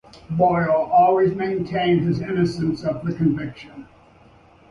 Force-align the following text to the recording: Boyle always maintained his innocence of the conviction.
Boyle 0.31 0.89
always 0.91 1.35
maintained 1.35 2.01
his 2.07 2.21
innocence 2.21 2.83
of 2.83 3.05
the 3.05 3.13
conviction. 3.13 3.87